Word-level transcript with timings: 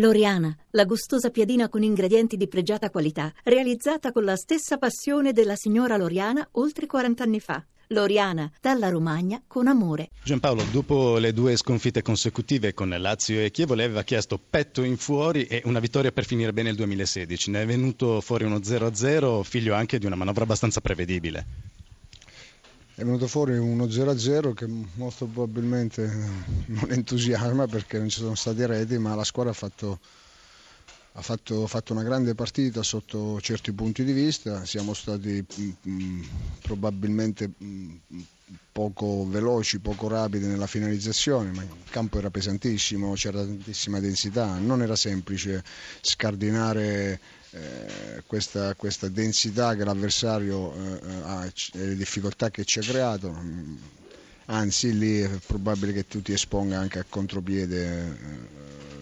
Loriana, 0.00 0.56
la 0.70 0.84
gustosa 0.84 1.30
piadina 1.30 1.68
con 1.68 1.82
ingredienti 1.82 2.36
di 2.36 2.46
pregiata 2.46 2.88
qualità, 2.88 3.32
realizzata 3.42 4.12
con 4.12 4.22
la 4.22 4.36
stessa 4.36 4.78
passione 4.78 5.32
della 5.32 5.56
signora 5.56 5.96
Loriana 5.96 6.46
oltre 6.52 6.86
40 6.86 7.24
anni 7.24 7.40
fa. 7.40 7.64
Loriana, 7.88 8.48
dalla 8.60 8.90
Romagna 8.90 9.42
con 9.44 9.66
amore. 9.66 10.10
Giampaolo, 10.22 10.62
dopo 10.70 11.18
le 11.18 11.32
due 11.32 11.56
sconfitte 11.56 12.02
consecutive 12.02 12.74
con 12.74 12.90
Lazio 12.96 13.40
e 13.40 13.50
Chievo, 13.50 13.74
lei 13.74 13.86
aveva 13.86 14.04
chiesto 14.04 14.38
petto 14.38 14.84
in 14.84 14.96
fuori 14.96 15.46
e 15.46 15.62
una 15.64 15.80
vittoria 15.80 16.12
per 16.12 16.26
finire 16.26 16.52
bene 16.52 16.70
il 16.70 16.76
2016. 16.76 17.50
Ne 17.50 17.62
è 17.62 17.66
venuto 17.66 18.20
fuori 18.20 18.44
uno 18.44 18.58
0-0, 18.58 19.42
figlio 19.42 19.74
anche 19.74 19.98
di 19.98 20.06
una 20.06 20.14
manovra 20.14 20.44
abbastanza 20.44 20.80
prevedibile. 20.80 21.44
È 22.98 23.04
venuto 23.04 23.28
fuori 23.28 23.56
uno 23.56 23.84
0-0 23.84 24.54
che 24.54 24.66
molto 24.66 25.26
probabilmente 25.26 26.04
non 26.66 26.90
entusiasma 26.90 27.68
perché 27.68 27.96
non 27.96 28.08
ci 28.08 28.18
sono 28.18 28.34
stati 28.34 28.66
reti, 28.66 28.98
ma 28.98 29.14
la 29.14 29.22
squadra 29.22 29.52
ha 29.52 29.54
fatto 29.54 30.00
ha 31.12 31.22
fatto, 31.22 31.68
fatto, 31.68 31.92
una 31.92 32.02
grande 32.02 32.34
partita 32.34 32.82
sotto 32.82 33.40
certi 33.40 33.72
punti 33.72 34.02
di 34.02 34.10
vista, 34.10 34.64
siamo 34.64 34.94
stati 34.94 35.44
mh, 35.48 35.62
mm, 35.62 35.70
mm, 35.88 36.22
probabilmente 36.60 37.48
mh, 37.56 37.64
mm, 38.14 38.20
poco 38.78 39.26
veloci, 39.26 39.80
poco 39.80 40.06
rapidi 40.06 40.46
nella 40.46 40.68
finalizzazione, 40.68 41.50
ma 41.50 41.62
il 41.62 41.90
campo 41.90 42.18
era 42.18 42.30
pesantissimo, 42.30 43.12
c'era 43.14 43.40
tantissima 43.40 43.98
densità, 43.98 44.56
non 44.58 44.82
era 44.82 44.94
semplice 44.94 45.64
scardinare 46.00 47.18
eh, 47.50 48.22
questa, 48.24 48.76
questa, 48.76 49.08
densità 49.08 49.74
che 49.74 49.82
l'avversario 49.82 50.72
eh, 50.74 51.00
ha 51.24 51.44
e 51.44 51.52
le 51.72 51.96
difficoltà 51.96 52.52
che 52.52 52.64
ci 52.64 52.78
ha 52.78 52.82
creato. 52.82 53.36
Anzi, 54.44 54.96
lì 54.96 55.22
è 55.22 55.28
probabile 55.44 55.92
che 55.92 56.06
tu 56.06 56.22
ti 56.22 56.32
esponga 56.32 56.78
anche 56.78 57.00
a 57.00 57.04
contropiede 57.08 57.82
eh, 57.82 58.14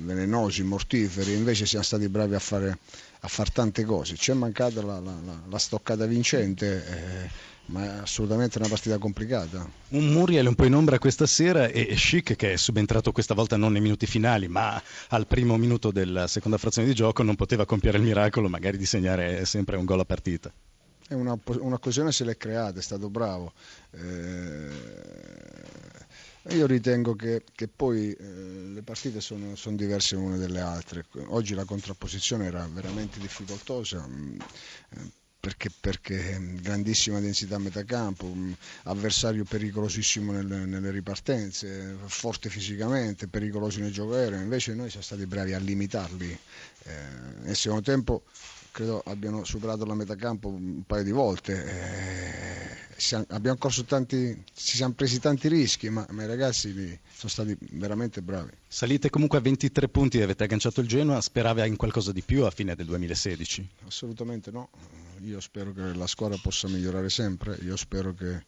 velenosi, 0.00 0.62
mortiferi, 0.64 1.32
invece 1.32 1.64
siamo 1.64 1.84
stati 1.84 2.10
bravi 2.10 2.34
a 2.34 2.38
fare, 2.40 2.76
a 3.20 3.26
fare 3.26 3.48
tante 3.54 3.84
cose. 3.84 4.16
Ci 4.16 4.32
è 4.32 4.34
mancata 4.34 4.82
la, 4.82 5.00
la, 5.00 5.18
la 5.48 5.58
stoccata 5.58 6.04
vincente. 6.04 6.84
Eh, 6.86 7.50
ma 7.72 7.84
è 7.84 7.98
assolutamente 8.00 8.58
una 8.58 8.68
partita 8.68 8.98
complicata. 8.98 9.68
Un 9.88 10.12
Muriel 10.12 10.46
un 10.46 10.54
po' 10.54 10.66
in 10.66 10.74
ombra 10.74 10.98
questa 10.98 11.26
sera 11.26 11.66
e 11.66 11.96
Schick 11.96 12.36
che 12.36 12.52
è 12.52 12.56
subentrato 12.56 13.12
questa 13.12 13.34
volta 13.34 13.56
non 13.56 13.72
nei 13.72 13.80
minuti 13.80 14.06
finali 14.06 14.46
ma 14.46 14.80
al 15.08 15.26
primo 15.26 15.56
minuto 15.56 15.90
della 15.90 16.26
seconda 16.26 16.58
frazione 16.58 16.86
di 16.86 16.94
gioco 16.94 17.22
non 17.22 17.34
poteva 17.34 17.64
compiere 17.64 17.96
il 17.96 18.04
miracolo 18.04 18.48
magari 18.48 18.76
di 18.76 18.86
segnare 18.86 19.44
sempre 19.46 19.76
un 19.76 19.86
gol 19.86 20.00
a 20.00 20.04
partita. 20.04 20.52
Una, 21.08 21.38
un'occasione 21.44 22.12
se 22.12 22.24
l'è 22.24 22.36
creata, 22.36 22.78
è 22.78 22.82
stato 22.82 23.10
bravo. 23.10 23.52
Eh, 23.90 24.70
io 26.54 26.66
ritengo 26.66 27.14
che, 27.14 27.42
che 27.54 27.68
poi 27.68 28.12
eh, 28.12 28.24
le 28.72 28.82
partite 28.82 29.20
sono, 29.20 29.54
sono, 29.54 29.76
diverse 29.76 30.14
l'une 30.14 30.38
dalle 30.38 30.60
altre. 30.60 31.04
Oggi 31.26 31.54
la 31.54 31.64
contrapposizione 31.64 32.46
era 32.46 32.66
veramente 32.72 33.18
difficoltosa. 33.18 34.08
Perché, 35.42 35.70
perché, 35.80 36.38
grandissima 36.60 37.18
densità 37.18 37.56
a 37.56 37.58
metà 37.58 37.82
campo, 37.82 38.32
mm, 38.32 38.52
avversario 38.84 39.42
pericolosissimo 39.42 40.30
nelle, 40.30 40.66
nelle, 40.66 40.92
ripartenze, 40.92 41.96
forte 42.04 42.48
fisicamente, 42.48 43.26
pericoloso 43.26 43.80
nel 43.80 43.90
gioco 43.90 44.14
aereo, 44.14 44.38
invece 44.38 44.72
noi 44.74 44.88
siamo 44.88 45.04
stati 45.04 45.26
bravi 45.26 45.52
a 45.52 45.58
limitarli. 45.58 46.30
Eh, 46.84 46.92
nel 47.40 47.56
secondo 47.56 47.82
tempo 47.82 48.22
credo 48.70 49.02
abbiano 49.04 49.42
superato 49.42 49.84
la 49.84 49.94
metà 49.94 50.14
campo 50.14 50.46
un 50.46 50.84
paio 50.86 51.02
di 51.02 51.10
volte. 51.10 51.64
Eh, 51.64 53.24
abbiamo 53.30 53.58
corso 53.58 53.82
tanti, 53.82 54.44
ci 54.54 54.76
siamo 54.76 54.94
presi 54.94 55.18
tanti 55.18 55.48
rischi, 55.48 55.88
ma, 55.90 56.06
ma, 56.10 56.22
i 56.22 56.26
ragazzi 56.28 56.72
sono 57.12 57.28
stati 57.28 57.56
veramente 57.72 58.22
bravi. 58.22 58.52
Salite 58.68 59.10
comunque 59.10 59.38
a 59.38 59.40
23 59.40 59.88
punti 59.88 60.18
e 60.18 60.22
avete 60.22 60.44
agganciato 60.44 60.80
il 60.80 60.86
Genoa, 60.86 61.20
speravi 61.20 61.66
in 61.66 61.76
qualcosa 61.76 62.12
di 62.12 62.22
più 62.22 62.44
a 62.44 62.50
fine 62.52 62.76
del 62.76 62.86
2016? 62.86 63.68
Assolutamente 63.86 64.52
no, 64.52 64.70
io 65.24 65.40
spero 65.40 65.72
che 65.72 65.94
la 65.94 66.06
squadra 66.06 66.38
possa 66.40 66.68
migliorare 66.68 67.08
sempre, 67.08 67.56
io 67.62 67.76
spero 67.76 68.14
che, 68.14 68.44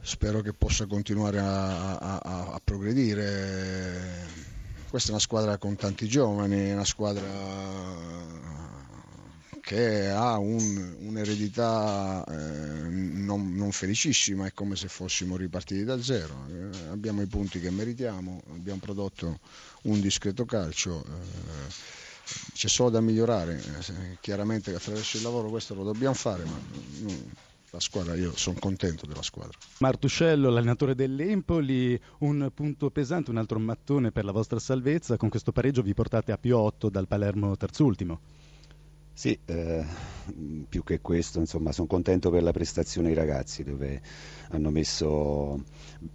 spero 0.00 0.40
che 0.40 0.52
possa 0.52 0.86
continuare 0.86 1.38
a, 1.38 1.96
a, 1.98 2.18
a, 2.52 2.60
progredire. 2.62 4.48
Questa 4.88 5.08
è 5.08 5.12
una 5.12 5.20
squadra 5.20 5.56
con 5.58 5.76
tanti 5.76 6.08
giovani, 6.08 6.72
una 6.72 6.84
squadra 6.84 7.28
che 9.60 10.08
ha 10.08 10.36
un, 10.36 10.96
un'eredità 11.00 12.24
eh, 12.26 12.88
non, 12.88 13.54
non, 13.54 13.70
felicissima, 13.70 14.46
è 14.46 14.52
come 14.52 14.74
se 14.74 14.88
fossimo 14.88 15.36
ripartiti 15.36 15.84
da 15.84 16.02
zero. 16.02 16.46
Eh, 16.48 16.88
abbiamo 16.88 17.22
i 17.22 17.26
punti 17.26 17.60
che 17.60 17.70
meritiamo, 17.70 18.42
abbiamo 18.50 18.80
prodotto 18.80 19.38
un 19.82 20.00
discreto 20.00 20.44
calcio. 20.44 21.04
Eh, 21.04 22.08
c'è 22.52 22.68
solo 22.68 22.90
da 22.90 23.00
migliorare, 23.00 23.56
eh, 23.56 24.18
chiaramente 24.20 24.74
attraverso 24.74 25.16
il 25.16 25.22
lavoro 25.22 25.48
questo 25.48 25.74
lo 25.74 25.84
dobbiamo 25.84 26.14
fare, 26.14 26.44
ma 26.44 26.58
non, 27.00 27.32
la 27.70 27.80
squadra, 27.80 28.14
io 28.14 28.36
sono 28.36 28.58
contento 28.58 29.06
della 29.06 29.22
squadra. 29.22 29.56
Martuscello, 29.78 30.50
l'allenatore 30.50 30.94
dell'Empoli, 30.94 31.98
un 32.18 32.50
punto 32.52 32.90
pesante, 32.90 33.30
un 33.30 33.36
altro 33.36 33.58
mattone 33.58 34.10
per 34.10 34.24
la 34.24 34.32
vostra 34.32 34.58
salvezza, 34.58 35.16
con 35.16 35.28
questo 35.28 35.52
pareggio 35.52 35.82
vi 35.82 35.94
portate 35.94 36.32
a 36.32 36.38
più 36.38 36.56
8 36.56 36.88
dal 36.88 37.06
Palermo 37.06 37.56
terzultimo. 37.56 38.20
Sì, 39.20 39.38
eh, 39.44 39.84
più 40.66 40.82
che 40.82 41.02
questo, 41.02 41.40
insomma, 41.40 41.72
sono 41.72 41.86
contento 41.86 42.30
per 42.30 42.42
la 42.42 42.52
prestazione 42.52 43.08
dei 43.08 43.16
ragazzi 43.16 43.62
dove 43.62 44.00
hanno 44.48 44.70
messo 44.70 45.62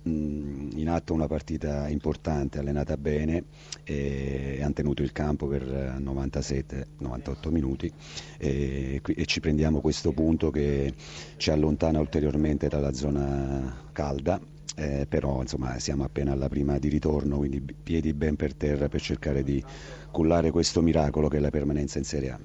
mh, 0.01 0.69
in 0.73 0.89
atto 0.89 1.13
una 1.13 1.27
partita 1.27 1.87
importante, 1.87 2.57
allenata 2.57 2.97
bene 2.97 3.43
e 3.83 4.57
hanno 4.63 4.73
tenuto 4.73 5.03
il 5.03 5.11
campo 5.11 5.45
per 5.45 5.61
97-98 5.99 7.51
minuti 7.51 7.93
e, 8.39 8.99
e 9.05 9.25
ci 9.27 9.39
prendiamo 9.39 9.81
questo 9.81 10.11
punto 10.11 10.49
che 10.49 10.91
ci 11.37 11.51
allontana 11.51 11.99
ulteriormente 11.99 12.67
dalla 12.69 12.91
zona 12.91 13.83
calda 13.91 14.41
eh, 14.75 15.05
però 15.07 15.41
insomma, 15.41 15.79
siamo 15.79 16.03
appena 16.03 16.31
alla 16.31 16.49
prima 16.49 16.77
di 16.79 16.89
ritorno, 16.89 17.37
quindi 17.37 17.61
piedi 17.61 18.13
ben 18.13 18.35
per 18.35 18.53
terra 18.53 18.87
per 18.89 19.01
cercare 19.01 19.43
di 19.43 19.63
cullare 20.11 20.49
questo 20.49 20.81
miracolo 20.81 21.27
che 21.27 21.37
è 21.37 21.39
la 21.41 21.49
permanenza 21.49 21.97
in 21.97 22.05
Serie 22.05 22.31
A. 22.31 22.39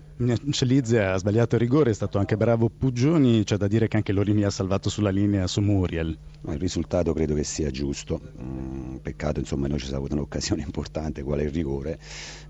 Celizze 0.50 1.02
ha 1.02 1.16
sbagliato 1.16 1.54
il 1.54 1.60
rigore, 1.60 1.90
è 1.90 1.94
stato 1.94 2.18
anche 2.18 2.36
bravo 2.36 2.68
Puggioni, 2.68 3.44
c'è 3.44 3.56
da 3.56 3.68
dire 3.68 3.86
che 3.86 3.96
anche 3.96 4.12
Lorini 4.12 4.42
ha 4.42 4.50
salvato 4.50 4.90
sulla 4.90 5.10
linea 5.10 5.46
su 5.46 5.60
Muriel. 5.60 6.18
il 6.48 6.58
risultato 6.58 7.12
credo 7.12 7.34
che 7.34 7.44
sia 7.44 7.70
giusto, 7.70 8.20
mm, 8.42 8.96
peccato 8.96 9.38
insomma 9.38 9.68
noi 9.68 9.78
ci 9.78 9.84
siamo 9.84 10.00
avuto 10.00 10.14
un'occasione 10.14 10.62
importante 10.66 11.22
qual 11.22 11.38
è 11.38 11.44
il 11.44 11.50
rigore, 11.50 11.98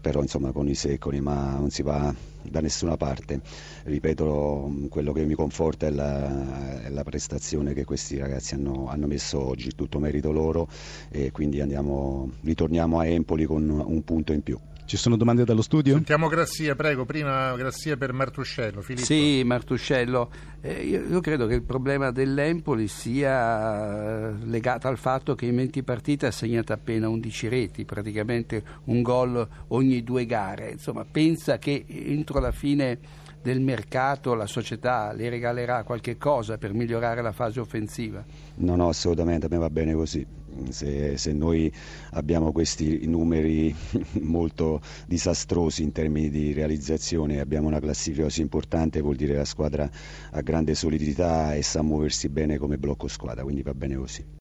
però 0.01 0.23
insomma 0.23 0.53
con 0.53 0.69
i 0.69 0.75
secoli 0.75 1.21
ma 1.21 1.57
non 1.57 1.71
si 1.71 1.83
va 1.83 2.13
da 2.43 2.61
nessuna 2.61 2.97
parte. 2.97 3.41
Ripeto, 3.85 4.87
quello 4.89 5.13
che 5.13 5.25
mi 5.25 5.35
conforta 5.35 5.87
è 5.87 5.91
la, 5.91 6.83
è 6.83 6.89
la 6.89 7.03
prestazione 7.03 7.75
che 7.75 7.85
questi 7.85 8.19
ragazzi 8.19 8.55
hanno, 8.55 8.89
hanno, 8.89 9.07
messo 9.07 9.41
oggi, 9.41 9.75
tutto 9.75 9.99
merito 9.99 10.33
loro 10.33 10.69
e 11.11 11.31
quindi 11.31 11.61
andiamo, 11.61 12.31
ritorniamo 12.43 12.99
a 12.99 13.07
Empoli 13.07 13.45
con 13.45 13.69
un 13.69 14.03
punto 14.05 14.33
in 14.33 14.43
più. 14.43 14.59
Ci 14.91 14.97
sono 14.97 15.17
domande 15.17 15.45
dallo 15.45 15.63
studio? 15.63 15.95
Sentiamo 15.95 16.27
Grazia, 16.27 16.75
prego, 16.75 17.05
prima 17.05 17.55
Grazia 17.55 17.97
per 17.97 18.13
Martuscello. 18.13 18.81
Filippo. 18.81 19.07
Sì, 19.07 19.41
Martuscello, 19.45 20.33
eh, 20.61 20.83
io, 20.83 21.05
io, 21.09 21.21
credo 21.21 21.47
che 21.47 21.55
il 21.55 21.63
problema 21.63 22.11
dell'Empoli 22.11 22.89
sia 22.89 24.31
legato 24.31 24.89
al 24.89 24.99
fatto 24.99 25.37
che 25.37 25.47
in 25.47 25.55
20 25.55 25.85
partite 25.85 26.27
ha 26.27 26.33
segnato 26.33 26.73
appena 26.73 27.09
11 27.09 27.47
reti, 27.47 27.85
praticamente 27.85 28.65
un 28.87 29.01
gol 29.01 29.49
ogni 29.69 30.03
due 30.03 30.27
gare. 30.27 30.73
Insomma, 30.73 31.05
pensa 31.09 31.59
che 31.59 31.85
entro 31.87 32.41
la 32.41 32.51
fine 32.51 32.99
del 33.41 33.61
mercato 33.61 34.35
la 34.35 34.47
società 34.47 35.13
le 35.13 35.29
regalerà 35.29 35.85
qualche 35.85 36.19
cosa 36.19 36.59
per 36.59 36.75
migliorare 36.75 37.23
la 37.23 37.33
fase 37.33 37.61
offensiva? 37.61 38.25
No, 38.57 38.75
no, 38.75 38.89
assolutamente, 38.89 39.47
a 39.47 39.49
me 39.49 39.59
va 39.59 39.71
bene 39.71 39.95
così. 39.95 40.27
Se, 40.71 41.17
se, 41.17 41.33
noi 41.33 41.73
abbiamo 42.13 42.53
questi 42.53 43.07
numeri 43.07 43.75
molto 44.21 44.81
disastrosi 45.07 45.83
in 45.83 45.93
termini 45.93 46.29
di 46.31 46.53
realizzazione 46.53 47.35
e 47.35 47.41
abbiamo 47.41 47.69
una 47.69 47.81
classifica 47.81 48.25
così 48.25 48.41
importante 48.41 49.01
vuol 49.01 49.17
dire 49.17 49.33
che 49.33 49.39
la 49.39 49.45
squadra 49.45 49.91
ha 50.31 50.41
grande 50.41 50.75
solidità 50.75 51.55
e 51.55 51.63
sa 51.63 51.83
muoversi 51.83 52.29
bene 52.29 52.59
come 52.59 52.79
blocco 52.79 53.09
squadra, 53.09 53.43
quindi 53.43 53.63
va 53.63 53.75
bene 53.75 53.97
così. 53.97 54.39